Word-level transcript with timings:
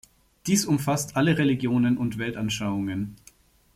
Dies 0.47 0.65
umfasst 0.65 1.15
alle 1.15 1.37
Religionen 1.37 1.95
und 1.97 2.17
Weltanschauungen. 2.17 3.17